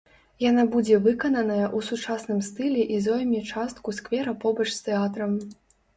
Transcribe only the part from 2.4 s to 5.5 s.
стылі і зойме частку сквера побач з тэатрам.